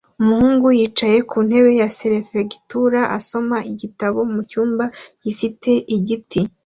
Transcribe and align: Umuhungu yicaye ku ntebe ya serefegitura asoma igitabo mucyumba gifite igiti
Umuhungu 0.21 0.67
yicaye 0.79 1.17
ku 1.29 1.37
ntebe 1.47 1.71
ya 1.81 1.87
serefegitura 1.97 3.01
asoma 3.17 3.57
igitabo 3.71 4.19
mucyumba 4.33 4.85
gifite 5.23 5.71
igiti 5.95 6.39